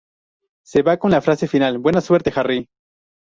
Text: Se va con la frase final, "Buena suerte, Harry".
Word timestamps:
Se 0.65 0.81
va 0.81 0.97
con 0.97 1.11
la 1.11 1.21
frase 1.21 1.47
final, 1.47 1.77
"Buena 1.77 2.01
suerte, 2.01 2.33
Harry". 2.35 2.67